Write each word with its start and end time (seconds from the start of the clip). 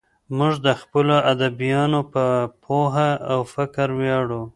موږ 0.37 0.53
د 0.65 0.67
خپلو 0.81 1.15
ادیبانو 1.31 2.01
په 2.13 2.25
پوهه 2.63 3.09
او 3.31 3.39
فکر 3.53 3.87
ویاړو. 3.99 4.41